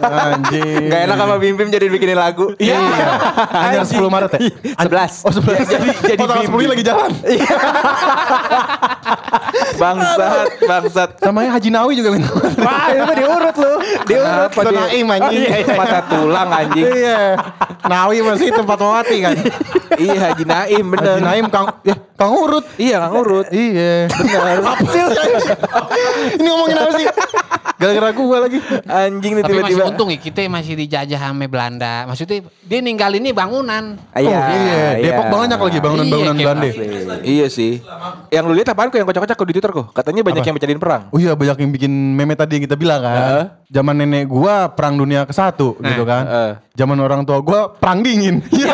[0.07, 0.89] Anjing.
[0.91, 2.53] Gak enak sama Bim Bim jadi bikinin lagu.
[2.59, 2.79] Iya.
[3.53, 4.41] Anjir 10 Maret ya?
[4.83, 5.27] 11.
[5.27, 5.67] Oh 11.
[5.67, 7.11] Jadi- jadi oh, tanggal Bim 10 lagi jalan.
[9.81, 11.11] bangsat, bangsat.
[11.21, 12.57] Samanya Haji Nawi juga minta maaf.
[12.61, 13.73] Wah, itu diurut lu.
[14.07, 14.51] Diurut.
[14.53, 14.81] Itu dia?
[14.81, 15.43] Naim anjing.
[15.47, 16.85] Iya, mata tulang anjing.
[16.87, 17.19] Iya.
[17.87, 19.35] Nawi masih tempat mati kan.
[19.97, 21.19] iya, Haji Naim bener.
[21.19, 22.67] Haji Naim Kang ya, Kang Urut.
[22.77, 23.47] Iya, nggak ngurut.
[23.55, 24.11] Iya.
[24.11, 24.57] Benar.
[24.65, 25.03] Apa sih?
[26.41, 27.07] Ini ngomongin apa sih?
[27.77, 28.59] Gara-gara gue lagi.
[28.83, 29.85] Anjing nih Tapi masih tiba-tiba.
[29.87, 32.05] untung ya kita masih dijajah sama Belanda.
[32.05, 34.01] Maksudnya dia ninggal ini bangunan.
[34.11, 34.33] Iya.
[34.33, 34.85] Oh, iya.
[34.99, 36.67] Depok banyak lagi bangunan-bangunan Iya, Belanda.
[37.23, 37.85] Iya sih.
[38.29, 39.87] Yang lu lihat apaan kok yang kocak-kocak kok di Twitter kok?
[39.93, 40.47] Katanya banyak Apa?
[40.47, 41.03] yang bercandain perang.
[41.09, 43.13] Oh iya banyak yang bikin meme tadi yang kita bilang kan.
[43.15, 43.45] Heeh.
[43.69, 46.25] Zaman nenek gua perang dunia ke satu gitu kan.
[46.25, 46.53] heeh.
[46.75, 48.41] Zaman orang tua gua perang dingin.
[48.57, 48.73] Iya.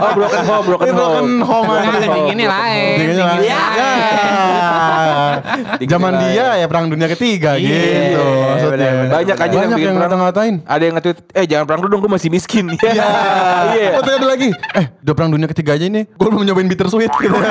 [0.00, 1.42] Oh, broken home, broken Iya, broken home.
[1.42, 2.10] home Nah, anjing.
[2.12, 2.94] dinginnya lain.
[2.96, 3.40] Dinginnya lain.
[3.42, 3.62] Ya.
[5.82, 7.66] Zaman dia ya perang dunia ketiga Iya,
[8.12, 8.70] gitu maksudnya.
[8.70, 9.10] benar-benar.
[9.10, 10.10] Banyak aja yang bikin yang perang.
[10.10, 10.54] ngata-ngatain.
[10.62, 12.66] Ada yang nge-tweet, eh jangan perang dulu dong, gue masih miskin.
[12.80, 13.06] Iya.
[13.70, 13.90] Iya.
[13.94, 14.48] Oh, ada lagi.
[14.72, 16.02] Eh, udah perang dunia ketiga aja ini.
[16.10, 17.32] Gue belum nyobain bittersweet gitu.
[17.32, 17.42] Lu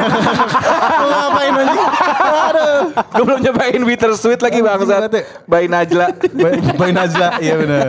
[1.08, 1.88] ngapain anjing?
[2.20, 2.82] Aduh.
[2.94, 4.90] gue belum nyobain bittersweet lagi Anjing bangsat.
[4.90, 5.24] banget ya.
[5.46, 6.06] By Najla.
[6.30, 7.88] Bayi bayi Najla, iya benar.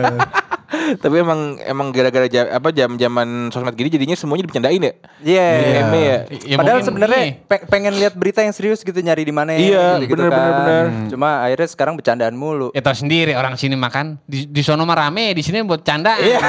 [0.71, 4.93] Tapi emang emang gara-gara jam, apa jam-jaman sosmed gini jadinya semuanya dibercandain ya.
[5.21, 5.47] Iya.
[5.83, 6.17] Meme ya.
[6.31, 7.31] Ya, Padahal mungkin sebenarnya ini.
[7.41, 10.39] pe- pengen lihat berita yang serius gitu nyari di mana Iya, gitu bener, kan.
[10.39, 10.85] bener, bener.
[11.09, 12.71] Cuma akhirnya sekarang bercandaan mulu.
[12.71, 16.15] Ya tahu sendiri orang sini makan di, di sono mah rame, di sini buat canda.
[16.15, 16.39] Iya.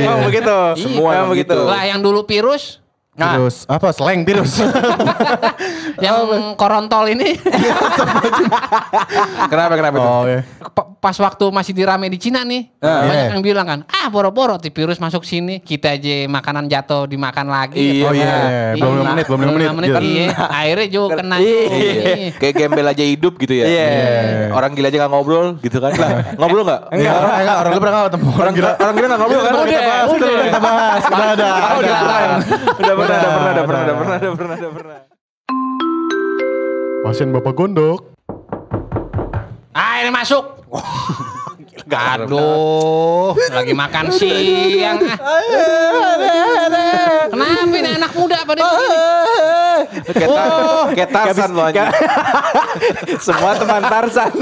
[0.00, 0.56] Emang begitu.
[0.78, 1.52] Semua Emang emang begitu.
[1.54, 1.60] gitu.
[1.66, 2.80] Lah yang dulu virus,
[3.18, 3.90] Terus apa?
[3.90, 4.62] Slang virus.
[6.04, 6.14] yang
[6.54, 7.34] korontol ini
[9.48, 10.06] Kenapa kenapa tuh?
[10.06, 10.40] oh iya.
[10.70, 13.32] pa- pas waktu masih dirame di Cina nih, Ah, banyak iya.
[13.32, 17.78] yang bilang kan, ah boro-boro tuh virus masuk sini, kita aja makanan jatuh dimakan lagi.
[17.98, 18.62] Iya, Oh iya, Nah, iya.
[18.76, 19.90] belum lima menit, belum lima menit.
[19.90, 19.92] menit.
[20.00, 21.36] Iya, akhirnya juga kena.
[21.38, 21.62] Iya.
[21.68, 22.14] Iya.
[22.36, 23.66] Kayak gembel aja hidup gitu ya.
[23.66, 23.88] Iya.
[24.50, 25.92] Orang gila aja gak ngobrol gitu kan.
[25.94, 26.80] Lah, ngobrol gak?
[26.90, 29.52] Enggak, orang enggak, orang lu pernah enggak ketemu Orang gila, orang gila gak ngobrol kan?
[29.52, 30.30] Udah, kita bahas, udah.
[30.42, 31.50] kita bahas, udah.
[31.58, 31.80] Oh.
[32.78, 33.64] Udah pernah, udah pernah, Udah.
[33.64, 35.00] pernah, udah pernah, udah pernah, udah pernah.
[36.98, 38.00] Pasien Bapak Gondok.
[39.72, 40.44] Ah ini masuk.
[41.88, 45.00] Aduh, lagi makan siang.
[45.08, 45.16] ah.
[47.32, 48.96] Kenapa ini anak muda pada begini?
[50.12, 51.66] Kayak tar- kayak Tarzan loh.
[53.18, 54.32] Semua teman Tarzan.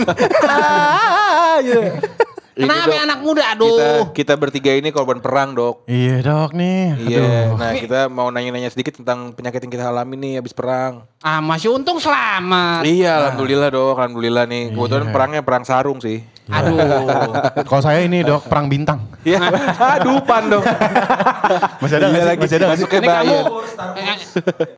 [2.56, 3.04] Kenapa Dok.
[3.04, 3.44] anak muda?
[3.44, 4.02] Kita, Aduh.
[4.16, 5.84] kita bertiga ini korban perang dok.
[5.84, 6.80] Iya dok nih.
[7.04, 7.20] Iya.
[7.20, 7.60] Aduh.
[7.60, 11.04] Nah kita mau nanya-nanya sedikit tentang penyakit yang kita alami nih habis perang.
[11.20, 12.80] Ah masih untung selamat.
[12.82, 14.72] Iya, alhamdulillah dok, alhamdulillah nih.
[14.72, 15.12] Kebetulan Iya.
[15.12, 16.24] perangnya perang sarung sih.
[16.46, 16.78] Aduh.
[17.66, 19.02] Kalau saya ini dok perang bintang.
[19.26, 19.42] Iya,
[19.98, 20.62] dupan dong.
[21.82, 22.36] Masih ada nggak sih?
[22.38, 22.70] Masih ada sih?
[22.78, 23.36] Masuknya Ini kamu
[23.96, 24.18] eh,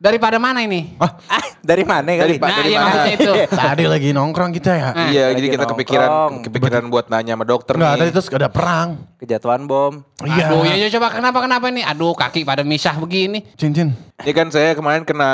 [0.00, 0.96] daripada mana ini?
[0.96, 1.12] Ah,
[1.61, 2.16] dari mana kali?
[2.16, 3.02] Dari- Nah, dari iya mana?
[3.07, 3.33] itu.
[3.61, 4.88] Tadi lagi nongkrong kita ya.
[4.88, 5.09] Ah.
[5.09, 5.72] Iya, Lagi jadi kita nongkrong.
[5.76, 6.11] kepikiran
[6.42, 8.88] kepikiran buat nanya sama dokter Enggak, tadi terus ada perang.
[9.18, 9.92] Kejatuhan bom.
[10.24, 10.44] Iya.
[10.48, 11.85] Aduh, ya, ya, coba kenapa kenapa nih?
[11.85, 13.44] Aduh, kaki pada misah begini.
[13.54, 13.92] Cincin.
[14.18, 15.31] Ini kan saya kemarin kena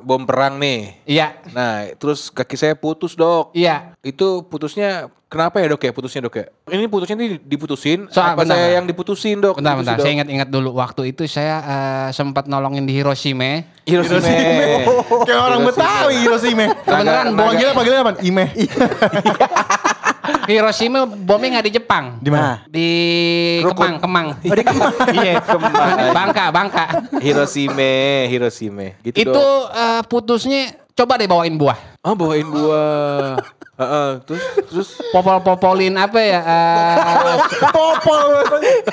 [0.00, 1.00] bom perang nih.
[1.04, 3.50] Iya, Nah, terus kaki saya putus, Dok.
[3.50, 3.96] iya.
[4.00, 5.92] Itu putusnya kenapa ya, Dok ya?
[5.92, 6.46] Putusnya, Dok ya?
[6.66, 8.76] Ini putusnya nih diputusin Soal- apa bentar, saya bentar.
[8.76, 9.54] yang diputusin, Dok?
[9.56, 9.94] Bentar, Diputusin, bentar.
[9.94, 10.04] Dok.
[10.04, 10.70] Saya ingat-ingat dulu.
[10.74, 13.62] Waktu itu saya eh, sempat nolongin di Hiroshima.
[13.84, 14.24] Hiroshima.
[15.28, 15.68] Kayak orang Hiroshima.
[15.70, 16.64] Betawi Hiroshima.
[16.78, 18.12] Kebenaran, Naga- Panggilnya panggilnya apa?
[18.20, 18.44] Ime.
[20.48, 22.04] Hiroshima bomnya nggak di Jepang.
[22.18, 22.64] Di mana?
[22.64, 22.88] Di
[23.60, 23.76] Rukun.
[23.76, 24.26] Kemang, Kemang.
[24.34, 24.92] Oh, di Kemang.
[25.18, 25.72] iya, Kemang.
[26.10, 26.84] Bangka, Bangka.
[27.18, 27.92] Hiroshima,
[28.26, 28.96] Hiroshima.
[29.02, 29.64] Gitu, itu Dok.
[29.68, 30.60] eh, putusnya
[30.92, 31.76] coba deh bawain buah.
[32.00, 33.36] Oh, bawain buah.
[33.78, 36.40] Heeh, terus terus Popol-popolin apa ya?
[36.42, 36.96] eh,
[37.70, 38.42] Popol.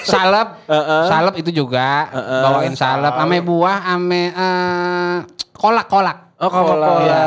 [0.05, 0.61] salep.
[0.69, 1.03] Heeh.
[1.09, 5.17] Salep itu juga Heeh, bawain salep ame buah ame eh,
[5.57, 6.24] kolak-kolak.
[6.35, 6.99] Oh, kolak.
[7.01, 7.21] Iya.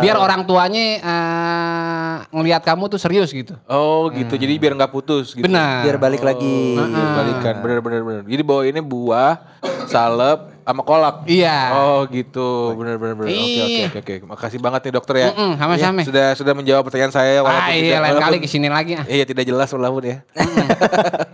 [0.00, 3.56] Biar orang tuanya eh, ngelihat kamu tuh serius gitu.
[3.64, 4.36] Oh, gitu.
[4.36, 5.44] Jadi biar nggak putus gitu.
[5.44, 5.80] Benar.
[5.82, 6.76] Biar balik lagi.
[6.76, 7.54] Oh, biar balikan.
[7.58, 8.22] Bener bener bener.
[8.22, 9.40] Jadi bawa ini buah,
[9.86, 11.24] salep, sama kolak.
[11.24, 11.58] Iya.
[11.72, 13.28] Oh gitu, bener bener bener.
[13.28, 13.86] Oke oke Iya.
[13.88, 14.14] oke oke.
[14.28, 15.28] Makasih banget nih dokter ya.
[15.32, 15.98] Mm-mm, sama-sama.
[15.98, 17.40] Iya, Sudah sudah menjawab pertanyaan saya.
[17.40, 19.04] ah iya tidak- lain kali walaupun- ke sini lagi ah.
[19.04, 20.16] Iya tidak jelas walaupun ya.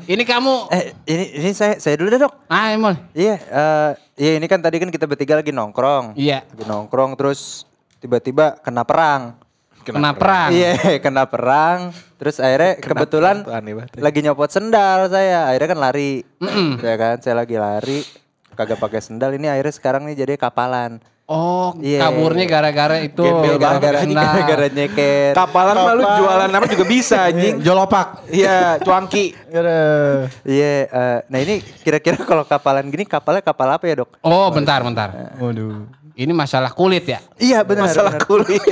[0.07, 2.33] Ini kamu Eh, ini ini saya saya dulu deh, Dok.
[2.47, 2.95] ah Emol.
[3.13, 6.17] Iya, eh iya ini kan tadi kan kita bertiga lagi nongkrong.
[6.17, 6.45] Iya.
[6.45, 7.65] Lagi nongkrong terus
[8.01, 9.37] tiba-tiba kena perang.
[9.87, 10.51] Kena perang.
[10.51, 10.75] Iya,
[11.05, 11.95] kena perang.
[12.19, 13.87] Terus akhirnya kebetulan perang ya.
[14.03, 15.47] lagi nyopot sendal saya.
[15.53, 16.27] Akhirnya kan lari.
[16.83, 18.03] Saya kan, saya lagi lari.
[18.59, 19.37] Kagak pakai sendal.
[19.37, 20.99] Ini akhirnya sekarang nih jadi kapalan.
[21.27, 22.07] Oh, Iya.
[22.07, 23.19] kaburnya gara-gara itu.
[23.19, 23.59] Gembel.
[23.59, 24.23] Gara-gara sendal.
[24.23, 25.35] gara-gara nyeker.
[25.35, 27.59] Kapalan mah lu jualan apa juga bisa anjing.
[27.59, 28.31] Jolopak.
[28.31, 29.35] Iya, cuangki.
[30.47, 34.23] Iya, eh, nah ini kira-kira kalau kapalan gini kapalnya kapal apa ya, Dok?
[34.23, 35.35] Oh, bentar, bentar.
[35.37, 35.91] Waduh.
[36.15, 37.19] Ini masalah kulit ya.
[37.37, 37.91] Iya, benar.
[37.91, 38.25] Masalah benar.
[38.25, 38.63] kulit.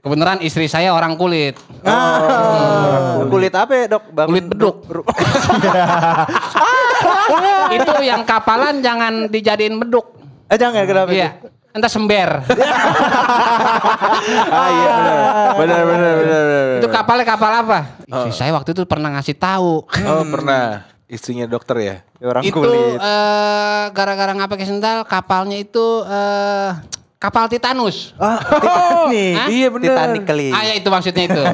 [0.00, 1.60] Kebenaran istri saya orang kulit.
[1.84, 4.08] Ah, kulit apa ya, Dok?
[4.08, 4.76] Bangun- Kulit beduk.
[7.76, 10.16] itu yang kapalan jangan dijadiin beduk.
[10.48, 11.12] Eh, jangan kenapa?
[11.12, 11.30] Iya.
[11.70, 12.42] Entah sember.
[14.50, 15.18] ah iya benar.
[15.54, 16.64] Benar benar benar.
[16.82, 17.78] itu kapalnya kapal apa?
[18.10, 19.86] Istri saya waktu itu pernah ngasih tahu.
[19.86, 20.90] Oh, pernah.
[21.10, 21.96] Istrinya dokter ya?
[22.22, 22.98] Orang itu kulit.
[22.98, 26.70] eh, gara-gara nggak pakai sendal, kapalnya itu eh,
[27.20, 28.16] kapal Titanus.
[28.16, 29.34] Ah, Titanic.
[29.36, 29.48] Hah?
[29.52, 29.92] Iya, bener.
[29.92, 30.48] Titanic kali.
[30.56, 31.42] Ah ya itu maksudnya itu.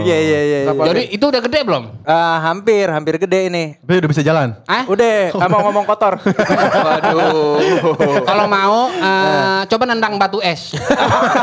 [0.00, 0.58] Iya, iya, iya.
[0.64, 0.72] iya.
[0.72, 1.84] Jadi itu udah gede belum?
[2.08, 3.76] Ah, hampir, hampir gede ini.
[3.84, 4.56] Tapi udah bisa jalan.
[4.64, 4.88] Ah?
[4.88, 6.16] Udah, nggak mau ngomong kotor.
[6.88, 7.60] Waduh.
[8.24, 10.72] Kalau mau eh, coba nendang batu es.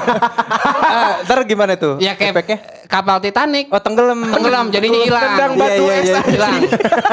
[0.90, 2.02] ah, ntar gimana tuh?
[2.02, 2.58] ya kayak Efeknya?
[2.88, 3.68] Kapal Titanic.
[3.70, 4.20] Oh, tenggelam.
[4.24, 5.24] Tenggelam jadinya hilang.
[5.28, 6.06] Tendang Iya, batu iya, es.
[6.08, 6.20] iya.
[6.24, 6.56] Hilang.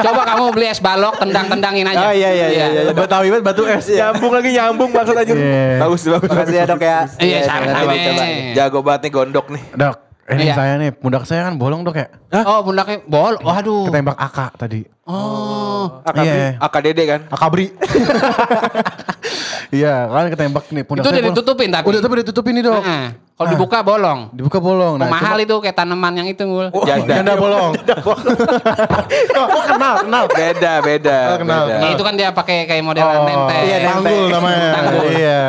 [0.01, 2.05] Coba kamu beli es balok, tendang-tendangin aja.
[2.09, 2.81] Oh, iya, iya, iya, iya.
[2.95, 3.85] Betawi banget batu es.
[3.91, 5.33] Nyambung lagi nyambung maksud aja.
[5.35, 5.83] Iya.
[5.83, 6.29] Bagus bagus.
[6.31, 6.99] Makasih ya, Dok ya.
[7.19, 7.93] Iya, sama-sama.
[8.55, 9.63] Jago banget nih gondok nih.
[9.75, 10.55] Dok, ini Iya.
[10.55, 12.07] saya nih, pundak saya kan bolong dok ya.
[12.43, 13.37] Oh, pundaknya bol.
[13.37, 13.85] Waduh.
[13.87, 14.81] Ketembak AK tadi.
[15.05, 16.01] Oh.
[16.01, 16.49] AKB, Iya.
[16.57, 17.21] AKDD kan?
[17.29, 17.69] Akabri.
[19.73, 21.35] Iya, kan ketembak nih pundak Itu saya udah bolong.
[21.35, 21.85] ditutupin tapi.
[21.89, 22.79] Udah tapi udah ditutupin nih dok.
[22.79, 23.05] Heeh.
[23.35, 24.19] Kalau dibuka bolong.
[24.31, 24.93] Dibuka bolong.
[24.95, 26.71] Oh, mahal itu kayak tanaman yang itu, Ngul.
[26.85, 27.19] Janda.
[27.19, 27.73] Janda bolong.
[29.35, 30.23] Oh, kenal, kenal.
[30.31, 31.17] Beda, beda.
[31.33, 31.63] Oh, kenal.
[31.67, 31.81] beda.
[31.81, 33.59] Ya, itu kan dia pakai kayak model Oh, nempel.
[33.59, 33.77] Iya.
[33.83, 34.69] Tanggul namanya.
[34.71, 35.05] Tanggul.
[35.11, 35.41] Iya.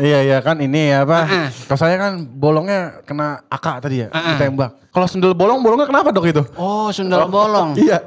[0.00, 1.18] Iya iya kan ini ya apa?
[1.28, 1.48] Heeh.
[1.68, 4.28] Kalau saya kan bolongnya kena AK tadi ya, Heeh.
[4.34, 4.80] ditembak.
[4.90, 6.42] Kalau sendal bolong, bolongnya kenapa dok itu?
[6.58, 7.78] Oh, sundal bolong.
[7.78, 8.02] Iya.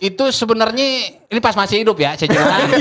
[0.00, 0.86] Itu sebenarnya
[1.28, 2.68] ini pas masih hidup ya, saya ceritain.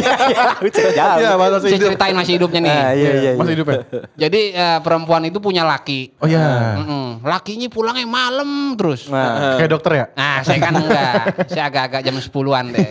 [0.96, 2.72] Iya, masa saya ceritain masih hidupnya nih.
[2.72, 3.56] Ah, iya, iya, Masih iya.
[3.60, 3.78] hidup ya?
[4.16, 6.16] Jadi eh, perempuan itu punya laki.
[6.24, 6.80] Oh iya.
[6.80, 7.20] Mm-mm.
[7.20, 9.12] Lakinya pulangnya malam terus.
[9.12, 10.06] Nah, Kayak dokter ya?
[10.16, 11.14] Nah, saya kan enggak.
[11.52, 12.88] saya agak-agak jam 10-an deh.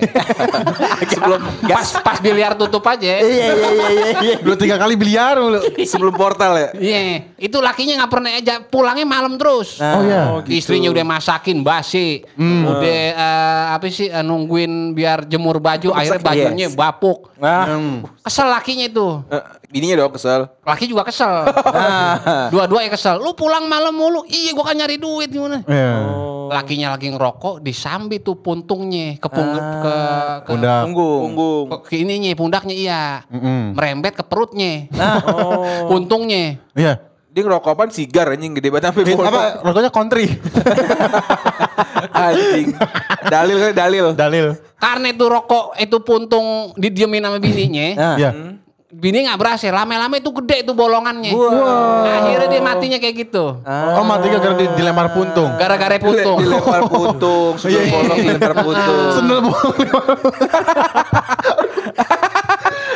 [1.17, 3.25] Sebelum pas pas biliar tutup aja.
[3.25, 4.35] iya, iya, iya, iya, iya.
[4.45, 5.59] Udah tiga kali biliar mulu.
[5.83, 6.69] Sebelum portal ya?
[6.77, 7.01] Iya,
[7.37, 9.77] itu lakinya nggak pernah aja pulangnya malam terus.
[9.79, 10.23] Nah, Oh iya.
[10.49, 16.67] Istrinya udah masakin basi, udah eh, apa sih eh, nungguin biar jemur baju, akhirnya bajunya
[16.73, 17.33] bapuk.
[17.37, 17.69] Nah,
[18.25, 19.23] Kesel lakinya itu.
[19.29, 20.47] Eh, Bininya dong kesel.
[20.63, 21.43] Laki juga kesel.
[22.55, 23.19] Dua-duanya kesel.
[23.19, 24.23] Lu pulang malam mulu.
[24.25, 25.61] Iya, gua kan nyari duit gimana?
[26.51, 29.95] Lakinya lagi ngerokok, disambi tuh puntungnya ke pung ke, ke,
[30.47, 30.83] Pundak.
[30.87, 31.21] punggung.
[31.31, 31.65] Punggung.
[31.71, 33.03] ke, ke ininya pundaknya iya.
[33.29, 33.75] Mm-mm.
[33.75, 34.87] Merembet ke perutnya.
[35.27, 35.89] Oh.
[35.91, 36.61] Puntungnya.
[36.77, 37.01] Iya.
[37.31, 40.25] Dia ngerokok apaan sigar anjing gede banget sampai apa rokoknya country?
[42.17, 42.73] Anjing.
[43.29, 44.05] Dalil kali dalil.
[44.17, 44.47] Dalil.
[44.81, 47.87] Karena itu rokok itu puntung didiemin sama bininya.
[47.93, 48.31] Nah, Iya.
[48.87, 51.35] Bini nggak berhasil, lama-lama itu gede itu bolongannya.
[51.35, 52.07] Wow.
[52.07, 53.59] Akhirnya dia matinya kayak gitu.
[53.67, 55.51] Oh mati gara-gara di- dilempar puntung.
[55.59, 56.39] Gara-gara puntung.
[56.39, 58.99] Dilempar putung, sudah bolong dilempar putung.
[59.11, 59.75] Sendal bolong.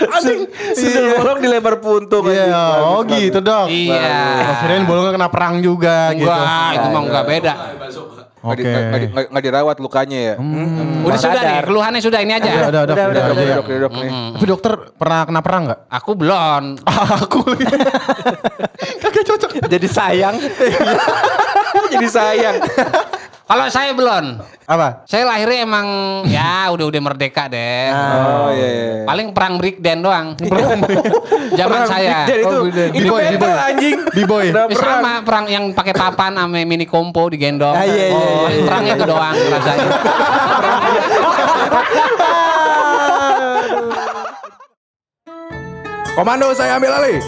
[0.00, 0.40] Anjing,
[0.72, 2.54] sendal bolong dilempar puntung Iya, anjing.
[2.54, 3.66] Bagus, oh gitu dok.
[3.66, 4.14] Iya.
[4.46, 6.30] Oh, kirain bolongnya kena perang juga gitu.
[6.30, 7.52] Enggak, itu mah enggak beda.
[8.40, 8.72] Nggak di- Oke.
[8.72, 10.34] nggak di- nggak- nggak dirawat lukanya ya.
[11.00, 12.50] Udah sudah nih, keluhannya sudah ini aja.
[12.50, 13.24] Udah, udah, udah, Udah, udah,
[13.60, 14.10] udah, nih.
[14.32, 15.80] Tapi dokter pernah kena perang nggak?
[15.92, 16.62] Aku belum.
[17.20, 17.40] Aku.
[19.02, 19.50] Kagak cocok.
[19.68, 20.36] Jadi sayang.
[21.92, 22.56] Jadi sayang.
[23.50, 24.38] Kalau saya belum.
[24.62, 25.02] Apa?
[25.10, 25.86] Saya lahirnya emang
[26.30, 27.90] ya udah udah merdeka deh.
[27.90, 28.56] Oh iya.
[28.70, 29.02] iya.
[29.02, 30.38] Paling perang breakdance doang.
[31.58, 32.30] Zaman saya.
[32.30, 33.26] Itu, Oh, itu B-boy,
[33.58, 33.98] anjing.
[34.14, 34.54] B-boy.
[34.54, 35.02] Perang.
[35.02, 37.74] sama perang yang pakai papan sama mini kompo digendong.
[37.74, 38.62] Ah, iya, iya, Oh, iya, iya.
[38.70, 39.88] perangnya itu doang rasanya.
[46.14, 47.18] Komando saya ambil alih.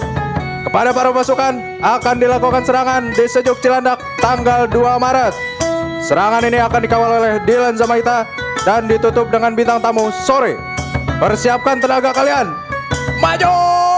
[0.63, 5.35] Kepada para pasukan akan dilakukan serangan di Sejuk Cilandak tanggal 2 Maret.
[6.03, 8.27] Serangan ini akan dikawal oleh Dylan Zamaita
[8.67, 10.59] dan ditutup dengan bintang tamu sore.
[11.23, 12.51] Persiapkan tenaga kalian.
[13.23, 13.92] Maju!